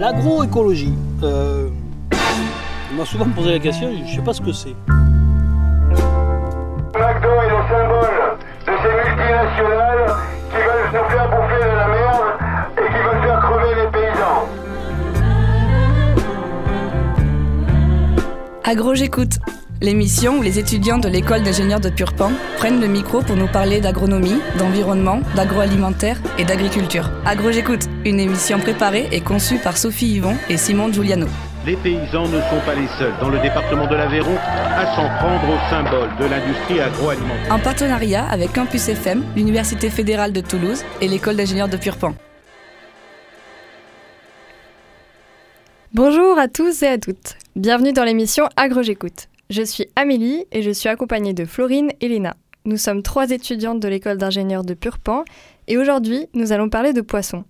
[0.00, 0.94] L'agroécologie.
[1.22, 1.68] Euh,
[2.90, 4.74] on m'a souvent posé la question, je ne sais pas ce que c'est.
[6.94, 10.16] McDo est le symbole de ces multinationales
[10.48, 12.32] qui veulent nous faire bouffer de la merde
[12.78, 14.48] et qui veulent faire crever les paysans.
[18.64, 19.38] Agro J'écoute,
[19.82, 23.82] l'émission où les étudiants de l'école d'ingénieurs de Purpan prennent le micro pour nous parler
[23.82, 27.10] d'agronomie, d'environnement, d'agroalimentaire et d'agriculture.
[27.26, 31.26] Agro J'écoute, une émission préparée et conçue par Sophie Yvon et Simon Giuliano.
[31.66, 35.44] Les paysans ne sont pas les seuls dans le département de l'Aveyron à s'en prendre
[35.52, 37.52] au symbole de l'industrie agroalimentaire.
[37.52, 42.14] En partenariat avec Campus FM, l'Université fédérale de Toulouse et l'école d'ingénieurs de Purpan.
[45.92, 47.36] Bonjour à tous et à toutes.
[47.56, 49.28] Bienvenue dans l'émission Agro J'écoute.
[49.50, 52.34] Je suis Amélie et je suis accompagnée de Florine et Léna.
[52.64, 55.24] Nous sommes trois étudiantes de l'école d'ingénieurs de Purpan
[55.68, 57.44] et aujourd'hui, nous allons parler de poissons.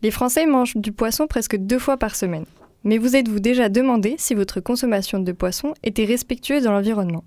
[0.00, 2.44] Les Français mangent du poisson presque deux fois par semaine.
[2.84, 7.24] Mais vous êtes-vous déjà demandé si votre consommation de poisson était respectueuse dans l'environnement?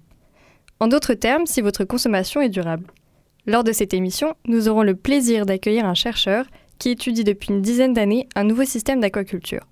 [0.79, 2.87] En d'autres termes, si votre consommation est durable.
[3.45, 6.45] Lors de cette émission, nous aurons le plaisir d'accueillir un chercheur
[6.79, 9.67] qui étudie depuis une dizaine d'années un nouveau système d'aquaculture.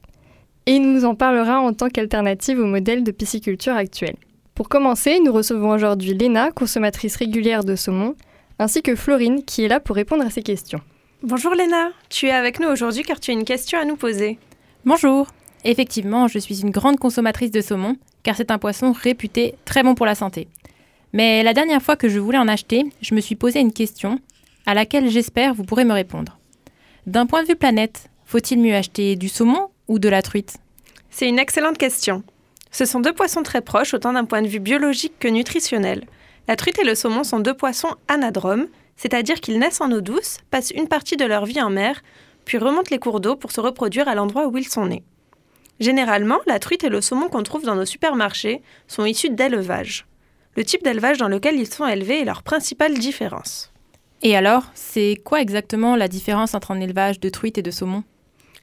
[0.65, 4.15] Et il nous en parlera en tant qu'alternative au modèle de pisciculture actuel.
[4.55, 8.15] Pour commencer, nous recevons aujourd'hui Léna, consommatrice régulière de saumon,
[8.59, 10.81] ainsi que Florine, qui est là pour répondre à ces questions.
[11.21, 14.39] Bonjour Léna, tu es avec nous aujourd'hui car tu as une question à nous poser.
[14.85, 15.27] Bonjour,
[15.65, 19.93] Effectivement, je suis une grande consommatrice de saumon, car c'est un poisson réputé très bon
[19.93, 20.47] pour la santé.
[21.11, 24.19] Mais la dernière fois que je voulais en acheter, je me suis posé une question,
[24.65, 26.37] à laquelle j'espère vous pourrez me répondre.
[27.07, 30.57] D'un point de vue planète, faut-il mieux acheter du saumon ou de la truite?
[31.09, 32.23] C'est une excellente question.
[32.71, 36.05] Ce sont deux poissons très proches, autant d'un point de vue biologique que nutritionnel.
[36.47, 38.67] La truite et le saumon sont deux poissons anadromes,
[38.99, 42.01] c'est-à-dire qu'ils naissent en eau douce, passent une partie de leur vie en mer,
[42.43, 45.03] puis remontent les cours d'eau pour se reproduire à l'endroit où ils sont nés.
[45.79, 50.05] Généralement, la truite et le saumon qu'on trouve dans nos supermarchés sont issus d'élevage.
[50.57, 53.71] Le type d'élevage dans lequel ils sont élevés est leur principale différence.
[54.21, 58.03] Et alors, c'est quoi exactement la différence entre un élevage de truite et de saumon?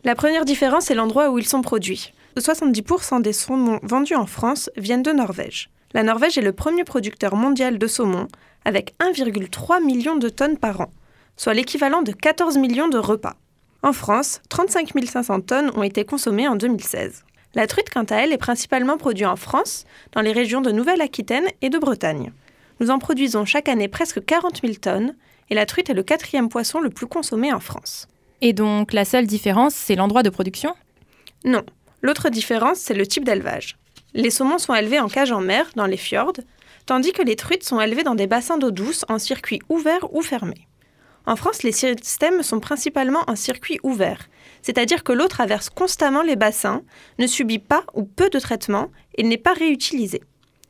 [0.05, 2.13] La première différence est l'endroit où ils sont produits.
[2.37, 5.71] 70% des saumons vendus en France viennent de Norvège.
[5.95, 8.29] La Norvège est le premier producteur mondial de saumon,
[8.66, 10.93] avec 1,3 million de tonnes par an,
[11.37, 13.37] soit l'équivalent de 14 millions de repas.
[13.84, 17.25] En France, 35 500 tonnes ont été consommées en 2016.
[17.54, 21.47] La truite, quant à elle, est principalement produite en France, dans les régions de Nouvelle-Aquitaine
[21.62, 22.32] et de Bretagne.
[22.81, 25.15] Nous en produisons chaque année presque 40 000 tonnes,
[25.48, 28.09] et la truite est le quatrième poisson le plus consommé en France.
[28.41, 30.75] Et donc la seule différence, c'est l'endroit de production?
[31.44, 31.62] Non.
[32.03, 33.77] L'autre différence, c'est le type d'élevage.
[34.12, 36.33] Les saumons sont élevés en cage en mer, dans les fjords,
[36.87, 40.23] tandis que les truites sont élevées dans des bassins d'eau douce en circuit ouvert ou
[40.23, 40.67] fermé.
[41.27, 44.29] En France, les systèmes sont principalement en circuit ouvert,
[44.63, 46.83] c'est-à-dire que l'eau traverse constamment les bassins,
[47.19, 50.23] ne subit pas ou peu de traitement et n'est pas réutilisée.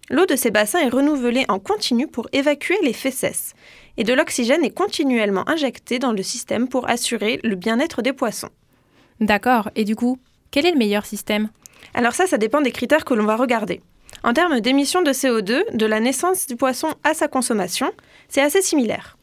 [0.09, 3.55] L'eau de ces bassins est renouvelée en continu pour évacuer les fesses,
[3.99, 8.50] et de l'oxygène est continuellement injecté dans le système pour assurer le bien-être des poissons.
[9.21, 10.19] D'accord, et du coup,
[10.50, 11.50] quel est le meilleur système?
[11.93, 13.81] Alors ça, ça dépend des critères que l'on va regarder.
[14.22, 17.93] En termes d'émissions de CO2, de la naissance du poisson à sa consommation,
[18.28, 19.17] c'est assez similaire.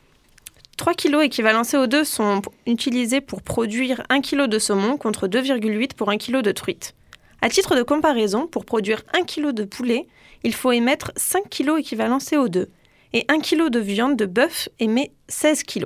[0.77, 6.09] 3 kg équivalent CO2 sont utilisés pour produire 1 kg de saumon contre 2,8 pour
[6.09, 6.95] 1 kg de truite.
[7.41, 10.07] À titre de comparaison, pour produire 1 kg de poulet,
[10.43, 12.67] il faut émettre 5 kg équivalent CO2
[13.13, 15.85] et 1 kg de viande de bœuf émet 16 kg.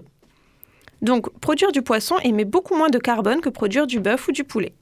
[1.01, 4.43] Donc, produire du poisson émet beaucoup moins de carbone que produire du bœuf ou du
[4.43, 4.73] poulet.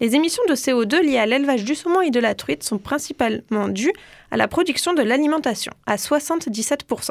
[0.00, 3.68] Les émissions de CO2 liées à l'élevage du saumon et de la truite sont principalement
[3.68, 3.92] dues
[4.30, 7.10] à la production de l'alimentation, à 77%.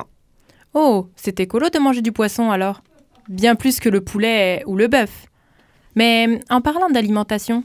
[0.73, 2.81] Oh, c'est écolo de manger du poisson alors
[3.27, 5.27] Bien plus que le poulet ou le bœuf.
[5.93, 7.63] Mais en parlant d'alimentation,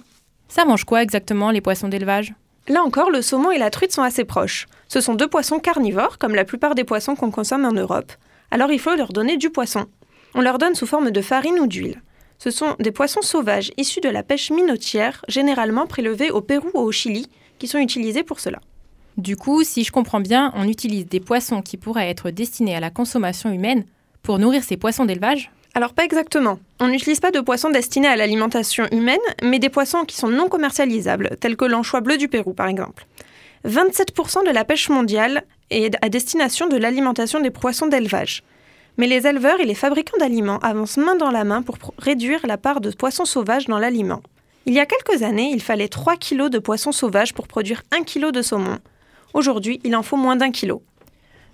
[0.49, 2.35] ça mange quoi exactement les poissons d'élevage?
[2.69, 4.67] Là encore, le saumon et la truite sont assez proches.
[4.89, 8.13] Ce sont deux poissons carnivores, comme la plupart des poissons qu'on consomme en Europe.
[8.51, 9.87] Alors il faut leur donner du poisson.
[10.35, 12.03] On leur donne sous forme de farine ou d'huile.
[12.39, 16.81] Ce sont des poissons sauvages issus de la pêche minotière, généralement prélevés au Pérou ou
[16.81, 17.29] au Chili,
[17.59, 18.61] qui sont utilisés pour cela.
[19.17, 22.81] Du coup, si je comprends bien, on utilise des poissons qui pourraient être destinés à
[22.81, 23.85] la consommation humaine
[24.23, 25.51] pour nourrir ces poissons d'élevage?
[25.75, 26.59] Alors pas exactement.
[26.81, 30.49] On n'utilise pas de poissons destinés à l'alimentation humaine, mais des poissons qui sont non
[30.49, 33.07] commercialisables, tels que l'anchois bleu du Pérou par exemple.
[33.67, 38.43] 27% de la pêche mondiale est à destination de l'alimentation des poissons d'élevage.
[38.97, 42.59] Mais les éleveurs et les fabricants d'aliments avancent main dans la main pour réduire la
[42.59, 44.23] part de poissons sauvages dans l'aliment.
[44.67, 48.05] Il y a quelques années, il fallait 3 kg de poissons sauvages pour produire 1
[48.05, 48.79] kg de saumon,
[49.35, 50.83] Aujourd'hui, il en faut moins d'un kilo.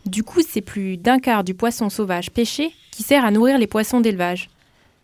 [0.05, 3.67] Du coup, c'est plus d'un quart du poisson sauvage pêché qui sert à nourrir les
[3.67, 4.51] poissons d'élevage.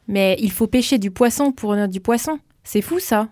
[0.08, 2.38] Mais il faut pêcher du poisson pour du poisson.
[2.64, 3.28] C'est fou ça.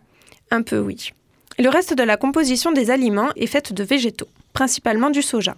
[0.50, 1.12] Un peu, oui.
[1.58, 5.56] Le reste de la composition des aliments est faite de végétaux, principalement du soja.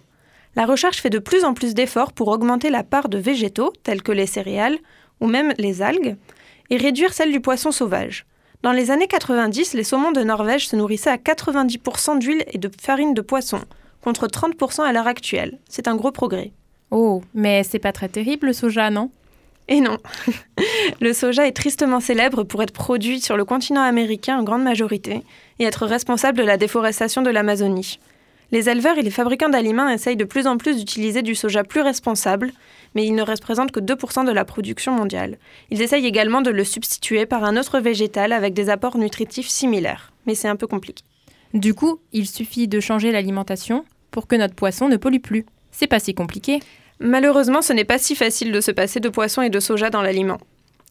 [0.56, 4.02] La recherche fait de plus en plus d'efforts pour augmenter la part de végétaux, tels
[4.02, 4.78] que les céréales
[5.20, 6.16] ou même les algues,
[6.70, 8.26] et réduire celle du poisson sauvage.
[8.62, 12.70] Dans les années 90, les saumons de Norvège se nourrissaient à 90% d'huile et de
[12.80, 13.60] farine de poisson,
[14.00, 15.58] contre 30% à l'heure actuelle.
[15.68, 16.52] C'est un gros progrès.
[16.90, 19.10] Oh, mais c'est pas très terrible le soja, non?
[19.68, 19.98] Et non.
[21.00, 25.22] le soja est tristement célèbre pour être produit sur le continent américain en grande majorité
[25.58, 27.98] et être responsable de la déforestation de l'Amazonie.
[28.56, 31.82] Les éleveurs et les fabricants d'aliments essayent de plus en plus d'utiliser du soja plus
[31.82, 32.52] responsable,
[32.94, 35.36] mais il ne représente que 2% de la production mondiale.
[35.70, 40.10] Ils essayent également de le substituer par un autre végétal avec des apports nutritifs similaires,
[40.24, 41.04] mais c'est un peu compliqué.
[41.52, 45.44] Du coup, il suffit de changer l'alimentation pour que notre poisson ne pollue plus.
[45.70, 46.60] C'est pas si compliqué.
[46.98, 50.00] Malheureusement, ce n'est pas si facile de se passer de poisson et de soja dans
[50.00, 50.38] l'aliment.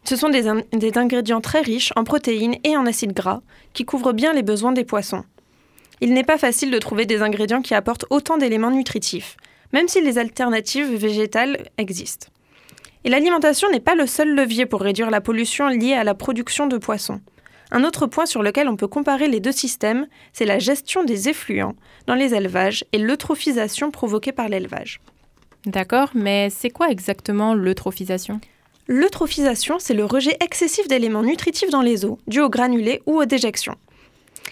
[0.04, 3.42] Ce sont des, in- des ingrédients très riches en protéines et en acides gras
[3.74, 5.24] qui couvrent bien les besoins des poissons.
[6.02, 9.38] Il n'est pas facile de trouver des ingrédients qui apportent autant d'éléments nutritifs,
[9.74, 12.28] même si les alternatives végétales existent.
[13.04, 16.68] Et l'alimentation n'est pas le seul levier pour réduire la pollution liée à la production
[16.68, 17.22] de poissons.
[17.72, 21.30] Un autre point sur lequel on peut comparer les deux systèmes, c'est la gestion des
[21.30, 21.76] effluents
[22.08, 25.02] dans les élevages et l'eutrophisation provoquée par l'élevage.
[25.66, 28.40] D'accord, mais c'est quoi exactement l'eutrophisation?
[28.88, 33.26] L'eutrophisation, c'est le rejet excessif d'éléments nutritifs dans les eaux, dû aux granulés ou aux
[33.26, 33.76] déjections,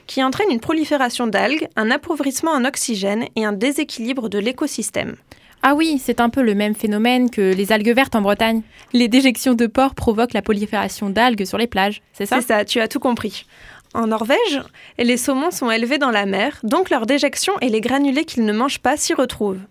[0.07, 5.15] qui entraîne une prolifération d'algues, un appauvrissement en oxygène et un déséquilibre de l'écosystème.
[5.61, 8.63] Ah oui, c'est un peu le même phénomène que les algues vertes en Bretagne.
[8.91, 12.41] Les déjections de porc provoquent la prolifération d'algues sur les plages, c'est ça?
[12.41, 13.45] C'est ça, tu as tout compris.
[13.93, 14.61] En Norvège,
[14.97, 18.51] les saumons sont élevés dans la mer, donc leurs déjections et les granulés qu'ils ne
[18.51, 19.61] mangent pas s'y retrouvent.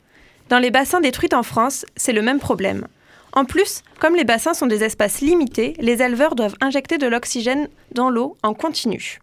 [0.49, 2.87] Dans les bassins des truites en France, c'est le même problème.
[3.35, 7.69] En plus, comme les bassins sont des espaces limités, les éleveurs doivent injecter de l'oxygène
[7.95, 9.19] dans l'eau en continu.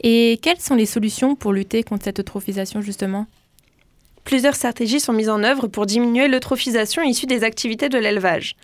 [0.00, 3.26] Et quelles sont les solutions pour lutter contre cette eutrophisation justement?
[4.24, 8.56] Plusieurs stratégies sont mises en œuvre pour diminuer l'eutrophisation issue des activités de l'élevage.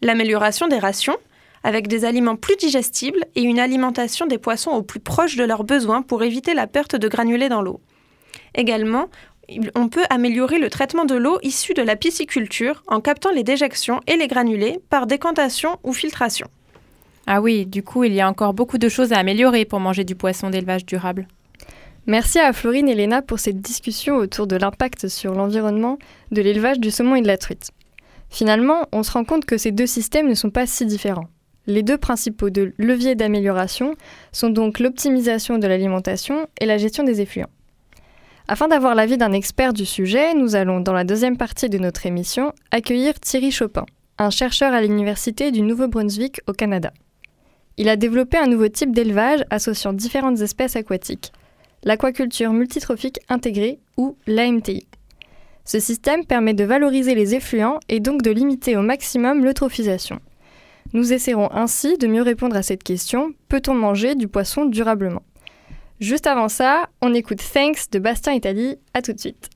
[0.00, 1.16] L'amélioration des rations,
[1.62, 5.64] avec des aliments plus digestibles et une alimentation des poissons au plus proche de leurs
[5.64, 7.80] besoins pour éviter la perte de granulés dans l'eau.
[8.54, 9.08] Également,
[9.74, 14.00] on peut améliorer le traitement de l'eau issue de la pisciculture en captant les déjections
[14.06, 16.46] et les granulés par décantation ou filtration.
[17.26, 20.04] Ah oui, du coup, il y a encore beaucoup de choses à améliorer pour manger
[20.04, 21.28] du poisson d'élevage durable.
[22.06, 25.98] Merci à Florine et Léna pour cette discussion autour de l'impact sur l'environnement
[26.32, 27.70] de l'élevage du saumon et de la truite.
[28.30, 31.28] Finalement, on se rend compte que ces deux systèmes ne sont pas si différents.
[31.66, 33.94] Les deux principaux leviers d'amélioration
[34.32, 37.50] sont donc l'optimisation de l'alimentation et la gestion des effluents.
[38.48, 42.06] Afin d'avoir l'avis d'un expert du sujet, nous allons, dans la deuxième partie de notre
[42.06, 43.86] émission, accueillir Thierry Chopin,
[44.18, 46.92] un chercheur à l'Université du Nouveau-Brunswick au Canada.
[47.76, 51.32] Il a développé un nouveau type d'élevage associant différentes espèces aquatiques,
[51.84, 54.86] l'aquaculture multitrophique intégrée ou l'AMTI.
[55.64, 60.20] Ce système permet de valoriser les effluents et donc de limiter au maximum l'eutrophisation.
[60.92, 65.22] Nous essaierons ainsi de mieux répondre à cette question peut-on manger du poisson durablement?
[66.00, 68.76] Juste avant ça, on écoute Thanks de Bastien Italie.
[68.94, 69.50] À tout de suite.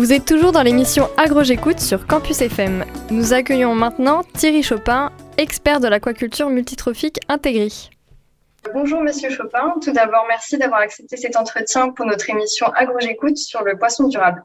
[0.00, 2.86] Vous êtes toujours dans l'émission Agro J'écoute sur Campus FM.
[3.10, 7.68] Nous accueillons maintenant Thierry Chopin, expert de l'aquaculture multitrophique intégrée.
[8.72, 13.36] Bonjour Monsieur Chopin, tout d'abord merci d'avoir accepté cet entretien pour notre émission Agro J'écoute
[13.36, 14.42] sur le poisson durable.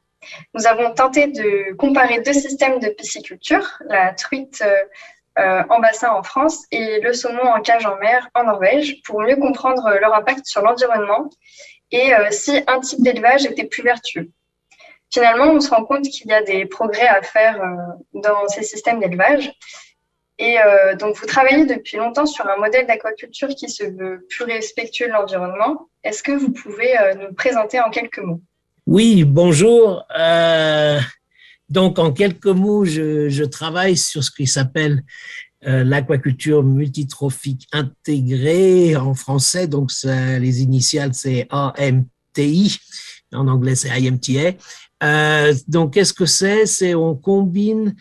[0.55, 4.75] Nous avons tenté de comparer deux systèmes de pisciculture, la truite euh,
[5.39, 9.21] euh, en bassin en France et le saumon en cage en mer en Norvège, pour
[9.21, 11.29] mieux comprendre leur impact sur l'environnement
[11.91, 14.29] et euh, si un type d'élevage était plus vertueux.
[15.11, 17.61] Finalement, on se rend compte qu'il y a des progrès à faire
[18.13, 19.51] dans ces systèmes d'élevage.
[20.39, 20.57] Et
[20.99, 25.13] donc, vous travaillez depuis longtemps sur un modèle d'aquaculture qui se veut plus respectueux de
[25.13, 25.87] l'environnement.
[26.03, 28.41] Est-ce que vous pouvez nous le présenter en quelques mots?
[28.87, 30.05] Oui, bonjour.
[30.15, 30.99] Euh,
[31.69, 35.03] donc, en quelques mots, je, travaille sur ce qui s'appelle
[35.65, 39.67] euh, l'aquaculture multitrophique intégrée en français.
[39.67, 42.79] Donc, les initiales, c'est AMTI.
[43.33, 44.55] En anglais, c'est IMTA.
[45.03, 46.65] Euh, donc, qu'est-ce que c'est?
[46.65, 47.95] C'est on combine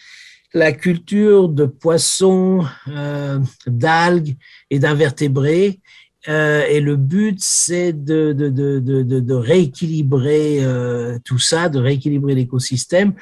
[0.55, 4.37] la culture de poissons, euh, d'algues
[4.71, 5.81] et d'invertébrés
[6.29, 13.13] euh, et le but, c'est de, de, rééquilibrer euh, tout ça, de rééquilibrer l'écosystème,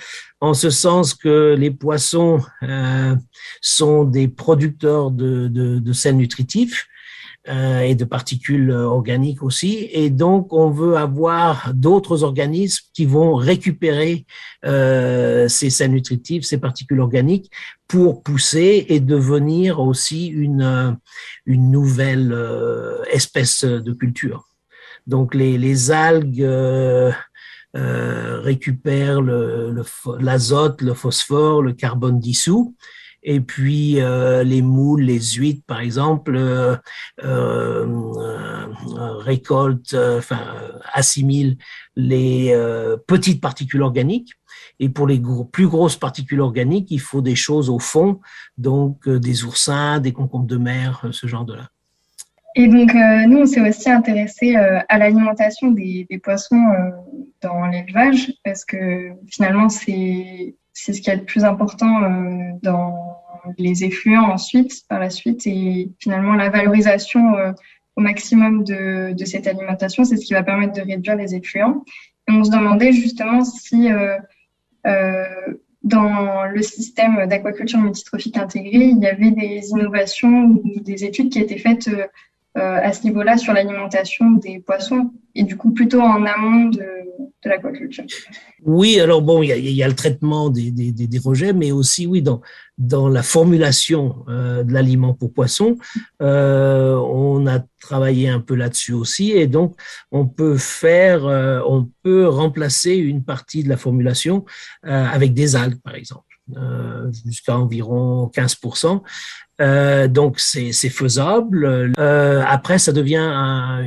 [0.41, 2.41] en ce sens que les poissons
[3.61, 6.87] sont des producteurs de, sels nutritifs
[7.49, 9.89] et de particules organiques aussi.
[9.93, 14.27] Et donc, on veut avoir d'autres organismes qui vont récupérer
[14.65, 17.51] euh, ces sels nutritifs, ces particules organiques,
[17.89, 20.97] pour pousser et devenir aussi une,
[21.47, 24.47] une nouvelle euh, espèce de culture.
[25.09, 27.11] Donc, les, les algues euh,
[27.75, 32.77] récupèrent l'azote, le, le phosphore, le carbone dissous
[33.23, 36.77] et puis euh, les moules, les huîtres, par exemple, euh,
[37.23, 37.87] euh,
[39.21, 40.41] récoltent, enfin
[40.93, 41.57] assimilent
[41.95, 42.55] les
[43.07, 44.33] petites particules organiques.
[44.81, 45.21] Et pour les
[45.53, 48.21] plus grosses particules organiques, il faut des choses au fond,
[48.59, 51.69] donc des oursins, des concombres de mer, ce genre de là.
[52.55, 56.65] Et donc, nous, on s'est aussi intéressé à l'alimentation des, poissons
[57.41, 62.01] dans l'élevage, parce que finalement, c'est ce qui est le plus important
[62.63, 63.02] dans
[63.59, 67.53] les effluents ensuite, par la suite, et finalement la valorisation euh,
[67.97, 71.85] au maximum de, cette alimentation, c'est ce qui va permettre de réduire les effluents.
[72.29, 74.17] Et on se demandait justement si euh,
[74.87, 75.25] euh
[75.85, 81.41] dans le système d'aquaculture multitrophique intégré, il y avait des innovations ou des études qui
[81.41, 81.91] étaient faites
[82.55, 86.87] à ce niveau-là sur l'alimentation des poissons et du coup plutôt en amont de,
[87.45, 88.05] l'aquaculture.
[88.63, 92.23] Oui, alors bon, il y a, le traitement des, des, des, rejets, mais aussi oui
[92.23, 92.41] dans
[92.79, 95.77] dans la formulation euh, de l'aliment pour poissons,
[96.21, 99.77] euh, on a travaillé un peu là-dessus aussi et donc
[100.11, 104.45] on peut faire, euh, on peut remplacer une partie de la formulation
[104.87, 106.25] euh, avec des algues par exemple.
[106.57, 109.01] Euh, jusqu'à environ 15%.
[109.63, 111.95] Euh, donc c'est faisable.
[111.99, 113.85] Euh, après, ça devient un,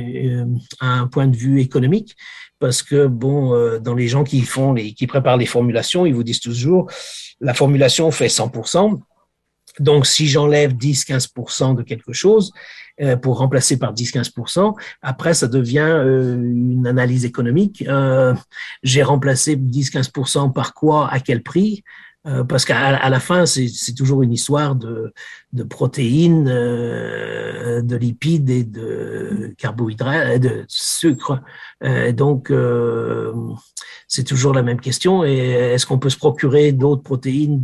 [0.80, 2.16] un, point de vue économique
[2.58, 6.14] parce que bon, euh, dans les gens qui font les, qui préparent les formulations, ils
[6.14, 6.90] vous disent toujours
[7.40, 8.98] la formulation fait 100%.
[9.78, 12.52] Donc, si j'enlève 10-15% de quelque chose
[13.02, 17.84] euh, pour remplacer par 10-15%, après, ça devient euh, une analyse économique.
[17.86, 18.34] Euh,
[18.82, 21.84] J'ai remplacé 10-15% par quoi, à quel prix?
[22.26, 25.12] Euh, parce qu'à la fin, c'est toujours une histoire de,
[25.52, 31.40] de protéines, euh, de lipides et de carbohydrates, de sucre.
[31.84, 32.52] Euh, donc,
[34.08, 35.24] c'est toujours la même question.
[35.24, 37.62] Et est-ce qu'on peut se procurer d'autres protéines,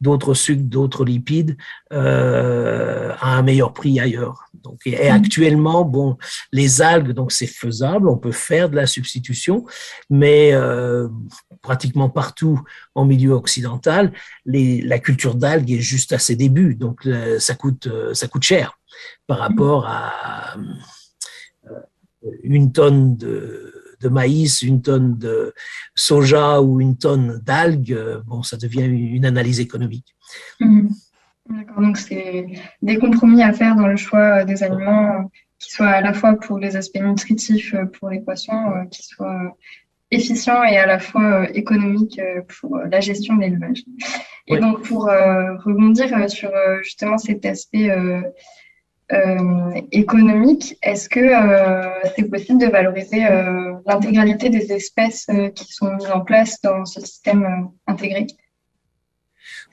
[0.00, 1.56] d'autres sucres, d'autres lipides
[1.90, 4.46] à un meilleur prix ailleurs?
[4.62, 6.16] Donc, et, actuellement, bon,
[6.52, 9.64] les algues, donc c'est faisable, on peut faire de la substitution,
[10.10, 10.52] mais
[11.62, 12.60] pratiquement partout
[12.94, 13.89] en milieu occidental,
[14.44, 18.28] les, la culture d'algues est juste à ses débuts, donc euh, ça coûte euh, ça
[18.28, 18.78] coûte cher
[19.26, 20.56] par rapport à
[21.66, 25.54] euh, une tonne de, de maïs, une tonne de
[25.94, 30.14] soja ou une tonne d'algues, bon, ça devient une analyse économique.
[30.60, 30.88] Mmh.
[31.48, 32.46] D'accord, donc c'est
[32.82, 36.58] des compromis à faire dans le choix des aliments qui soient à la fois pour
[36.58, 39.56] les aspects nutritifs pour les poissons, qui soient
[40.10, 43.82] efficient et à la fois euh, économique euh, pour euh, la gestion de l'élevage.
[44.48, 46.50] Et donc pour rebondir sur
[46.82, 47.88] justement cet aspect
[49.92, 51.26] économique, est-ce que
[52.16, 53.20] c'est possible de valoriser
[53.86, 58.26] l'intégralité des espèces qui sont mises en place dans ce système intégré?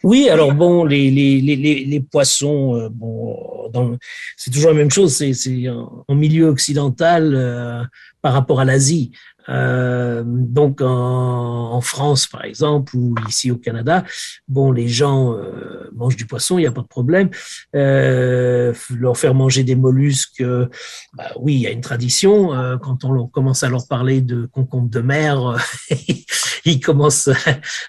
[0.04, 3.98] Oui, alors bon, les, les, les, les poissons, bon,
[4.36, 7.84] c'est toujours la même chose, c'est, c'est en, en milieu occidental euh,
[8.22, 9.12] par rapport à l'Asie.
[9.50, 14.04] Euh, donc en, en France, par exemple, ou ici au Canada,
[14.48, 17.30] bon, les gens euh, mangent du poisson, il n'y a pas de problème.
[17.76, 20.68] Euh, leur faire manger des mollusques, euh,
[21.14, 22.54] bah, oui, il y a une tradition.
[22.54, 25.58] Euh, quand on commence à leur parler de concombre de mer,
[26.66, 27.30] ils commencent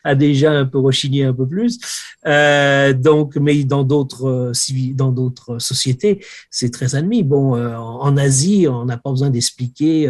[0.04, 1.78] à déjà un peu rechigner un peu plus.
[2.24, 4.52] Donc, mais dans d'autres
[4.94, 7.22] dans d'autres sociétés, c'est très admis.
[7.22, 10.08] Bon, en Asie, on n'a pas besoin d'expliquer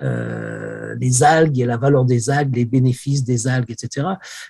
[0.00, 4.06] euh, les algues et la valeur des algues, les bénéfices des algues, etc.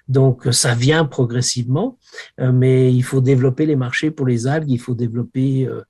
[0.08, 1.98] Donc, euh, ça vient progressivement,
[2.40, 5.82] euh, mais il faut développer les marchés pour les algues, il faut développer euh,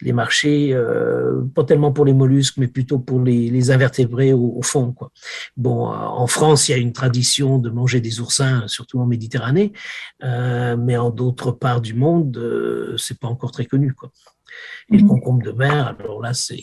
[0.00, 4.54] les marchés, euh, pas tellement pour les mollusques, mais plutôt pour les, les invertébrés au,
[4.56, 4.92] au fond.
[4.92, 5.10] Quoi.
[5.56, 9.06] Bon, euh, en France, il y a une tradition de manger des oursins, surtout en
[9.06, 9.72] Méditerranée,
[10.24, 13.92] euh, mais en d'autres parts du monde, euh, c'est pas encore très connu.
[13.92, 14.10] Quoi.
[14.90, 16.62] Et le concombre de mer, alors là, c'est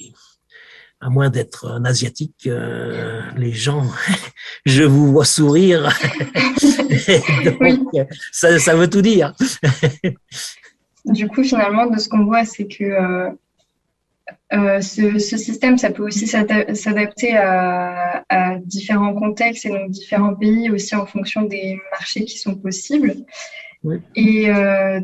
[1.01, 3.83] à moins d'être un asiatique, euh, les gens,
[4.65, 5.89] je vous vois sourire.
[7.61, 7.87] Donc,
[8.31, 9.33] ça, ça veut tout dire.
[11.05, 13.29] Du coup, finalement, de ce qu'on voit, c'est que euh,
[14.53, 19.89] euh, ce, ce système, ça peut aussi s'ada- s'adapter à, à différents contextes et donc
[19.91, 23.15] différents pays aussi en fonction des marchés qui sont possibles.
[23.83, 24.01] Oui.
[24.15, 24.47] Et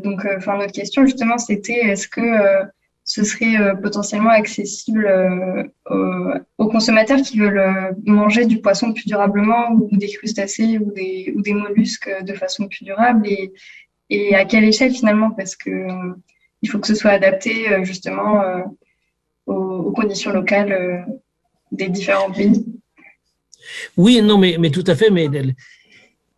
[0.04, 2.66] donc, enfin, notre question justement, c'était est-ce que
[3.06, 9.06] ce serait euh, potentiellement accessible euh, aux, consommateurs qui veulent euh, manger du poisson plus
[9.06, 13.52] durablement ou des crustacés ou des, ou des mollusques de façon plus durable et,
[14.10, 15.30] et à quelle échelle finalement?
[15.30, 15.70] Parce que
[16.62, 18.42] il faut que ce soit adapté justement
[19.46, 21.06] aux, conditions locales
[21.70, 22.64] des différents pays.
[23.96, 25.10] Oui, non, mais, mais tout à fait.
[25.10, 25.28] Mais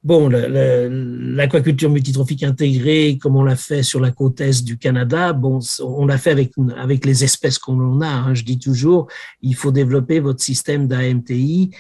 [0.03, 5.59] bon, l'aquaculture multitrophique intégrée, comme on l'a fait sur la côte est du Canada, bon,
[5.81, 8.09] on l'a fait avec, avec les espèces qu'on a.
[8.09, 8.35] hein.
[8.35, 9.09] Je dis toujours,
[9.43, 11.71] il faut développer votre système d'AMTI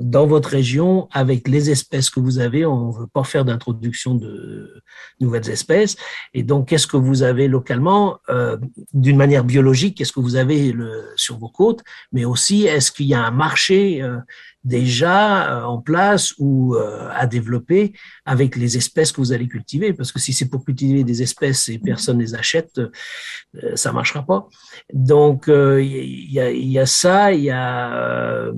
[0.00, 2.66] dans votre région avec les espèces que vous avez.
[2.66, 4.82] On ne veut pas faire d'introduction de
[5.20, 5.96] nouvelles espèces.
[6.34, 8.56] Et donc, qu'est-ce que vous avez localement euh,
[8.92, 13.06] d'une manière biologique Qu'est-ce que vous avez le, sur vos côtes Mais aussi, est-ce qu'il
[13.06, 14.18] y a un marché euh,
[14.64, 17.92] déjà euh, en place ou euh, à développer
[18.24, 19.92] avec les espèces que vous allez cultiver?
[19.92, 24.24] Parce que si c'est pour cultiver des espèces et personne les achète, euh, ça marchera
[24.24, 24.48] pas.
[24.92, 28.50] Donc, euh, il y, a, il y a ça, il y a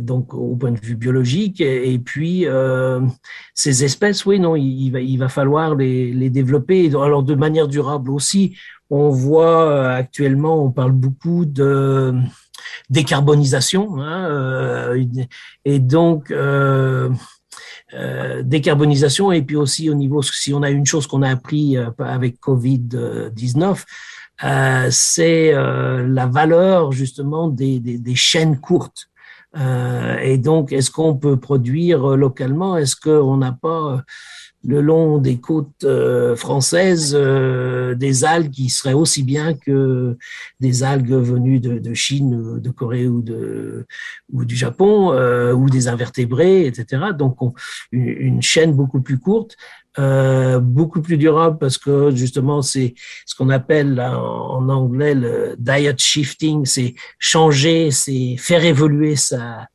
[0.00, 3.00] donc au point de vue biologique, et, puis euh,
[3.54, 6.88] ces espèces, oui, non, il, va, falloir les, développer.
[6.88, 8.56] Alors de manière durable aussi,
[8.90, 12.14] on voit euh, actuellement, on parle beaucoup de
[12.90, 15.04] décarbonisation, hein, euh,
[15.64, 17.10] et donc euh,
[17.94, 21.78] euh, décarbonisation et puis aussi au niveau, si on a une chose qu'on a appris
[21.78, 23.84] euh, avec Covid-19,
[24.44, 29.08] euh, c'est euh, la valeur justement des chaînes courtes.
[29.56, 32.76] Euh, et donc, est-ce qu'on peut produire euh, localement?
[32.76, 33.98] Est-ce qu'on n'a pas euh,
[34.68, 40.18] le long des côtes euh, françaises euh, des algues qui seraient aussi bien que
[40.60, 43.86] des algues venues de, de Chine, de Corée ou, de,
[44.30, 47.06] ou du Japon, euh, ou des invertébrés, etc.
[47.18, 47.54] Donc, on,
[47.92, 49.56] une, une chaîne beaucoup plus courte.
[49.98, 52.94] Euh, beaucoup plus durable parce que justement c'est
[53.26, 59.66] ce qu'on appelle là, en, anglais le diet shifting, c'est changer, c'est faire évoluer sa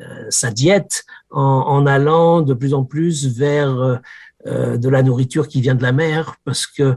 [0.00, 4.00] euh, sa diète en, en, allant de plus en plus vers
[4.46, 6.96] de la nourriture qui vient de la mer parce que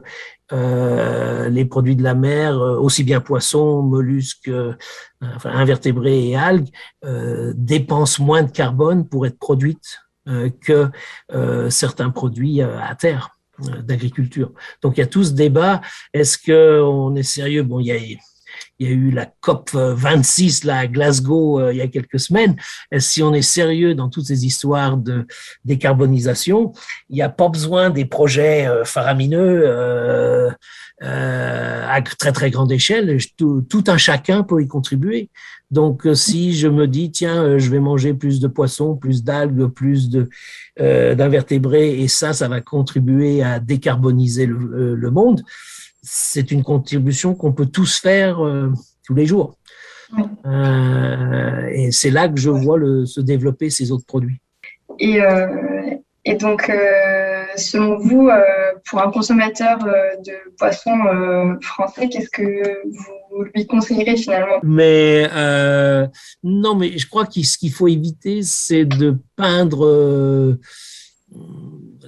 [0.52, 4.52] euh, les produits de la mer, aussi bien poissons, mollusques,
[5.44, 6.70] invertébrés et algues,
[7.06, 10.90] euh, dépensent moins de carbone pour être produites euh, que
[11.32, 13.38] euh, certains produits à terre
[13.84, 14.54] d'agriculture.
[14.82, 15.82] Donc il y a tout ce débat.
[16.14, 17.64] Est-ce que on est sérieux?
[17.64, 17.98] Bon, il y a
[18.80, 22.20] il y a eu la COP 26 là à Glasgow euh, il y a quelques
[22.20, 22.56] semaines.
[22.98, 25.28] Si on est sérieux dans toutes ces histoires de
[25.66, 26.72] décarbonisation,
[27.10, 30.50] il n'y a pas besoin des projets euh, faramineux euh,
[31.02, 33.18] à très très grande échelle.
[33.38, 35.30] Tout, tout, un chacun peut y contribuer.
[35.72, 40.10] Donc si je me dis tiens je vais manger plus de poissons, plus d'algues, plus
[40.10, 40.30] de
[40.78, 45.44] d'invertébrés et ça ça va contribuer à décarboniser le, le monde
[46.02, 48.72] c'est une contribution qu'on peut tous faire euh,
[49.06, 49.58] tous les jours.
[50.16, 50.24] Oui.
[50.46, 54.40] Euh, et c'est là que je vois le, se développer ces autres produits.
[54.98, 55.48] Et, euh,
[56.26, 56.72] et donc,
[57.56, 58.30] selon vous,
[58.86, 64.60] pour un consommateur de poissons français, qu'est-ce que vous lui conseillerez finalement?
[64.64, 65.30] Mais
[66.44, 70.58] non, mais je crois que ce qu'il faut éviter, c'est de peindre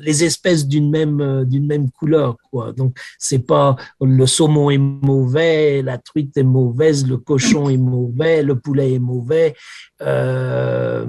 [0.01, 2.73] les espèces d'une même d'une même couleur quoi.
[2.73, 8.43] Donc c'est pas le saumon est mauvais la truite est mauvaise le cochon est mauvais
[8.43, 9.55] le poulet est mauvais.
[10.01, 11.05] Euh,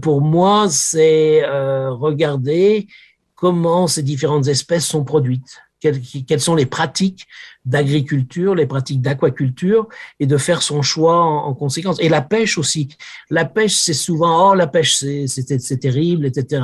[0.00, 2.86] pour moi c'est euh, regarder
[3.34, 5.58] comment ces différentes espèces sont produites.
[5.80, 7.26] Quelles, quelles sont les pratiques
[7.64, 9.88] d'agriculture, les pratiques d'aquaculture
[10.20, 11.96] et de faire son choix en, en, conséquence.
[12.00, 12.88] Et la pêche aussi.
[13.30, 16.62] La pêche, c'est souvent, oh, la pêche, c'est terrible, etc.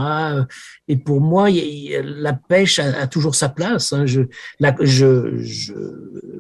[0.88, 3.92] Et pour moi, la pêche a, toujours sa place.
[3.92, 4.06] Hein.
[4.06, 4.22] Je,
[4.80, 5.74] je, je,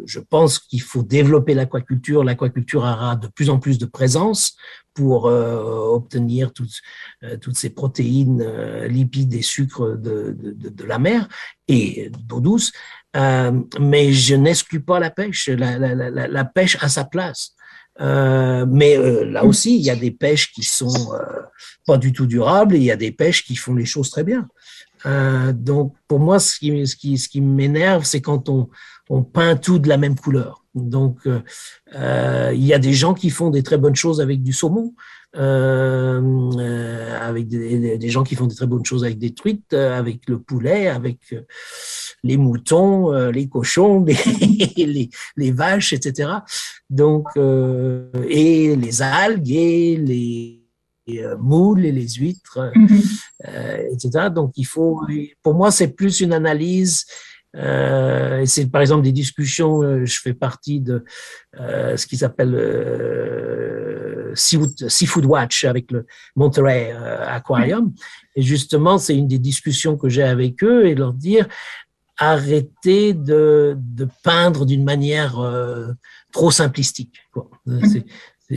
[0.04, 2.24] je pense qu'il faut développer l'aquaculture.
[2.24, 4.56] L'aquaculture aura de plus en plus de présence
[4.94, 6.80] pour euh, obtenir toutes,
[7.22, 11.28] euh, toutes ces protéines, euh, lipides et sucres de, de, de la mer
[11.68, 12.72] et d'eau douce.
[13.16, 15.48] Euh, mais je n'exclus pas la pêche.
[15.48, 17.54] La, la, la, la, pêche a sa place.
[18.00, 21.42] Euh, mais euh, là aussi, il y a des pêches qui sont euh,
[21.86, 24.24] pas du tout durables et il y a des pêches qui font les choses très
[24.24, 24.48] bien.
[25.06, 28.68] Euh, donc, pour moi, ce qui, ce qui, ce qui m'énerve, c'est quand on,
[29.08, 30.64] on peint tout de la même couleur.
[30.74, 34.94] Donc, il y a des gens qui font des très bonnes choses avec du saumon.
[35.36, 40.28] Euh, avec des, des, gens qui font des très bonnes choses avec des truites, avec
[40.28, 41.34] le poulet, avec
[42.22, 44.04] les moutons, euh, les cochons,
[44.76, 46.30] les, les, les, vaches, etc.
[46.88, 50.60] Donc, euh, et les algues et les
[51.24, 53.94] euh, moules et les huîtres, mm -hmm.
[53.94, 54.30] etc.
[54.30, 55.00] Donc, il faut,
[55.42, 57.04] pour moi, c'est plus une analyse
[57.56, 61.04] euh, c'est par exemple des discussions, euh, je fais partie de
[61.58, 66.06] euh, ce qui s'appelle euh, Seafood, Seafood, Watch avec le
[66.36, 66.92] Monterey
[67.26, 67.92] Aquarium.
[68.36, 71.48] Et justement, c'est une des discussions que j'ai avec eux et leur dire,
[72.20, 75.88] arrêter de, de peindre d'une manière euh,
[76.32, 77.16] trop simplistique.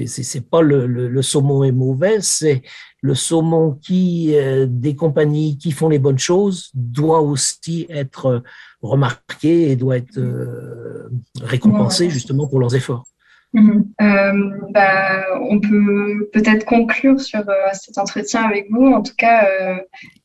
[0.06, 2.62] C'est pas le, le, le, saumon est mauvais, c'est
[3.02, 8.44] le saumon qui, euh, des compagnies qui font les bonnes choses, doit aussi être
[8.82, 11.10] remarqué et doit être euh,
[11.42, 13.06] récompensé justement pour leurs efforts.
[13.54, 13.84] Mmh.
[14.02, 18.88] Euh, bah, on peut peut-être conclure sur euh, cet entretien avec vous.
[18.88, 19.76] En tout cas, euh,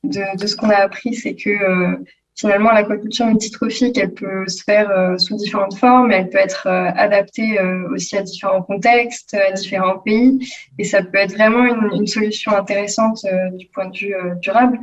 [0.03, 1.98] de, de, ce qu'on a appris, c'est que
[2.38, 6.90] finalement, l'aquaculture multitrophique, elle peut se faire euh, sous différentes formes, elle peut être euh,
[6.94, 10.48] adaptée euh, aussi à différents contextes, à différents pays,
[10.79, 13.24] et ça peut être vraiment une, une solution intéressante
[13.55, 14.79] du point de vue durable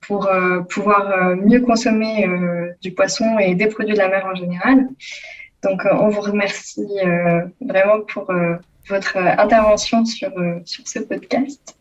[0.00, 0.28] pour
[0.68, 2.28] pouvoir mieux consommer
[2.82, 4.88] du poisson et des produits de la mer en général.
[5.62, 6.86] Donc, on vous remercie
[7.60, 8.30] vraiment pour
[8.88, 10.30] votre intervention sur,
[10.66, 11.76] sur ce podcast.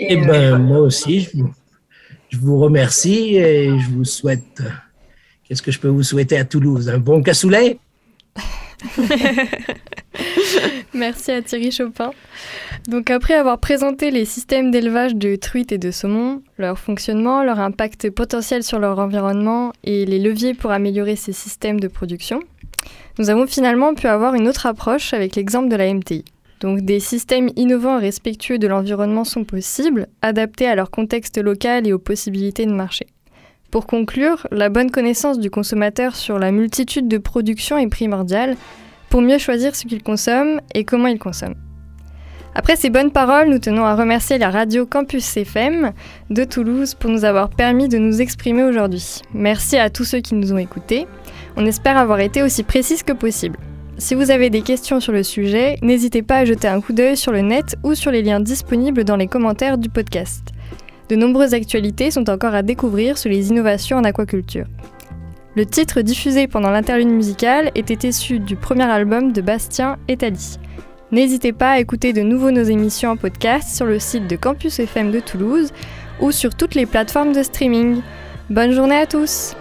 [0.00, 1.52] Et, et eh ben, moi aussi, je vous
[2.34, 4.62] je vous remercie et je vous souhaite.
[5.44, 6.88] Qu'est-ce que je peux vous souhaiter à Toulouse?
[6.88, 7.78] Un bon cassoulet?
[10.94, 12.10] Merci à Thierry Chopin.
[12.88, 17.60] Donc après avoir présenté les systèmes d'élevage de truites et de saumon, leur fonctionnement, leur
[17.60, 22.40] impact potentiel sur leur environnement et les leviers pour améliorer ces systèmes de production,
[23.18, 26.24] nous avons finalement pu avoir une autre approche avec l'exemple de la MTI.
[26.60, 31.86] Donc des systèmes innovants et respectueux de l'environnement sont possibles, adaptés à leur contexte local
[31.86, 33.06] et aux possibilités de marché.
[33.70, 38.56] Pour conclure, la bonne connaissance du consommateur sur la multitude de productions est primordiale
[39.10, 41.56] pour mieux choisir ce qu'il consomme et comment il consomme.
[42.54, 45.92] Après ces bonnes paroles, nous tenons à remercier la radio Campus FM
[46.30, 49.22] de Toulouse pour nous avoir permis de nous exprimer aujourd'hui.
[49.32, 51.08] Merci à tous ceux qui nous ont écoutés.
[51.56, 53.58] On espère avoir été aussi précise que possible.
[53.96, 57.16] Si vous avez des questions sur le sujet, n'hésitez pas à jeter un coup d'œil
[57.16, 60.48] sur le net ou sur les liens disponibles dans les commentaires du podcast.
[61.08, 64.66] De nombreuses actualités sont encore à découvrir sur les innovations en aquaculture.
[65.56, 70.58] Le titre diffusé pendant l'interlude musicale était issu du premier album de Bastien et Tali.
[71.12, 74.80] N'hésitez pas à écouter de nouveau nos émissions en podcast sur le site de Campus
[74.80, 75.72] FM de Toulouse
[76.20, 78.00] ou sur toutes les plateformes de streaming.
[78.50, 79.54] Bonne journée à tous!